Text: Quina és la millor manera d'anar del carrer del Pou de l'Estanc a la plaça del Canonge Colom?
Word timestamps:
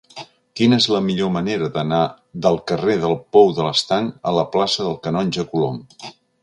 Quina 0.59 0.77
és 0.83 0.87
la 0.93 1.01
millor 1.07 1.29
manera 1.35 1.67
d'anar 1.75 2.01
del 2.47 2.59
carrer 2.73 2.97
del 3.05 3.15
Pou 3.37 3.55
de 3.59 3.69
l'Estanc 3.69 4.21
a 4.31 4.35
la 4.39 4.51
plaça 4.57 4.89
del 4.89 5.01
Canonge 5.07 5.49
Colom? 5.55 5.81